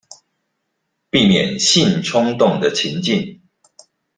[1.11, 3.39] 避免性衝動的情境